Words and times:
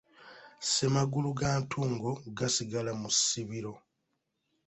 Ssemagulu 0.61 1.29
ga 1.39 1.51
ntungo 1.61 2.11
gasigala 2.37 2.91
mu 3.01 3.09
ssibiro. 3.15 3.73